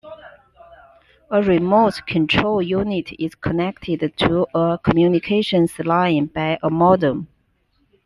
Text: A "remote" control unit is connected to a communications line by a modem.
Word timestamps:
A 1.29 1.43
"remote" 1.43 2.07
control 2.07 2.59
unit 2.59 3.11
is 3.19 3.35
connected 3.35 4.17
to 4.17 4.47
a 4.55 4.79
communications 4.83 5.77
line 5.77 6.25
by 6.25 6.57
a 6.63 6.71
modem. 6.71 7.27